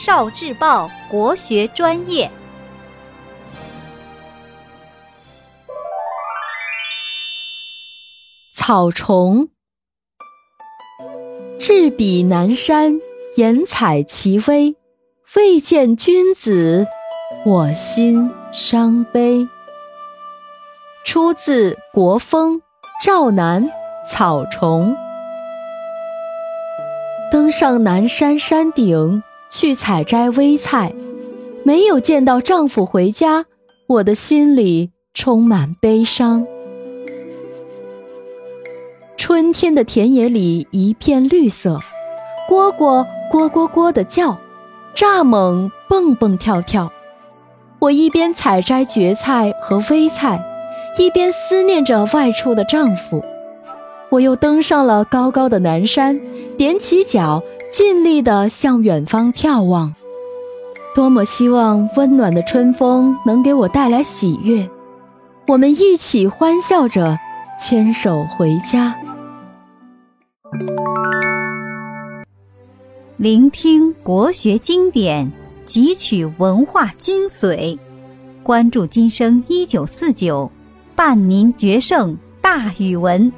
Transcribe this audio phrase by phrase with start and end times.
[0.00, 2.30] 少智报国学专业。
[8.52, 9.48] 草虫，
[11.58, 13.00] 至彼南山，
[13.34, 14.76] 言采其微，
[15.34, 16.86] 未见君子，
[17.44, 19.48] 我心伤悲。
[21.04, 22.58] 出自《国风·
[23.04, 23.64] 赵南·
[24.08, 24.92] 草虫》。
[27.32, 30.92] 登上南山山顶去采摘微菜，
[31.64, 33.46] 没有见到丈夫回家，
[33.86, 36.46] 我的心里充满悲伤。
[39.16, 41.80] 春天的田野里一片绿色，
[42.48, 44.38] 蝈蝈蝈蝈蝈的叫，
[44.94, 46.90] 蚱蜢蹦蹦跳跳。
[47.80, 50.42] 我一边采摘蕨菜和微菜，
[50.98, 53.22] 一边思念着外出的丈夫。
[54.10, 56.18] 我又登上了高高的南山，
[56.56, 59.94] 踮起脚，尽力地向远方眺望。
[60.94, 64.68] 多么希望温暖的春风能给我带来喜悦，
[65.46, 67.16] 我们一起欢笑着，
[67.60, 68.96] 牵手回家。
[73.16, 75.30] 聆听国学经典，
[75.66, 77.78] 汲取文化精髓，
[78.42, 80.50] 关注今生一九四九，
[80.96, 83.32] 伴您决胜大语文。